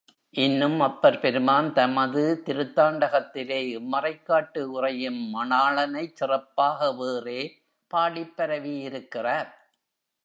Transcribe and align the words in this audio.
இன்னும் 0.33 0.79
அப்பர் 0.79 1.19
பெருமான் 1.19 1.73
தமது 1.73 2.41
திருத்தாண்ட 2.45 3.09
கத்திலே 3.11 3.59
இம்மறைக்காட்டு 3.71 4.63
உறையும் 4.71 5.21
மணாளனைச் 5.35 6.15
சிறப்பாக 6.15 6.91
வேறே 6.93 7.41
பாடிப் 7.91 8.35
பரவியிருக்கிறார். 8.37 9.51